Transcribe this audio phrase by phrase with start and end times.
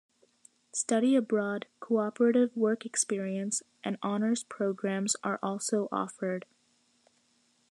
[0.73, 6.47] Study abroad, cooperative work experience, and honors programs are also offered.